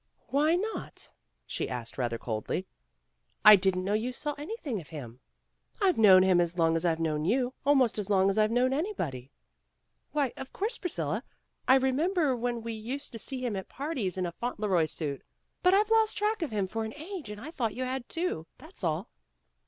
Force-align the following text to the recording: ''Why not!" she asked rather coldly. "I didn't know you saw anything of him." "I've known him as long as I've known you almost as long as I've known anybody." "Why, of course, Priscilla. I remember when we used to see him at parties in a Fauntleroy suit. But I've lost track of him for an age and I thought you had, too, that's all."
''Why 0.31 0.59
not!" 0.59 1.11
she 1.45 1.69
asked 1.69 1.95
rather 1.95 2.17
coldly. 2.17 2.65
"I 3.45 3.55
didn't 3.55 3.83
know 3.83 3.93
you 3.93 4.11
saw 4.11 4.33
anything 4.35 4.81
of 4.81 4.89
him." 4.89 5.19
"I've 5.79 5.99
known 5.99 6.23
him 6.23 6.41
as 6.41 6.57
long 6.57 6.75
as 6.75 6.85
I've 6.85 6.99
known 6.99 7.23
you 7.23 7.53
almost 7.67 7.99
as 7.99 8.09
long 8.09 8.27
as 8.27 8.35
I've 8.39 8.49
known 8.49 8.73
anybody." 8.73 9.29
"Why, 10.11 10.33
of 10.37 10.51
course, 10.53 10.79
Priscilla. 10.79 11.23
I 11.67 11.75
remember 11.75 12.35
when 12.35 12.63
we 12.63 12.73
used 12.73 13.11
to 13.11 13.19
see 13.19 13.45
him 13.45 13.55
at 13.55 13.69
parties 13.69 14.17
in 14.17 14.25
a 14.25 14.31
Fauntleroy 14.31 14.85
suit. 14.85 15.21
But 15.61 15.75
I've 15.75 15.91
lost 15.91 16.17
track 16.17 16.41
of 16.41 16.49
him 16.49 16.65
for 16.65 16.83
an 16.83 16.95
age 16.95 17.29
and 17.29 17.39
I 17.39 17.51
thought 17.51 17.75
you 17.75 17.83
had, 17.83 18.09
too, 18.09 18.47
that's 18.57 18.83
all." 18.83 19.07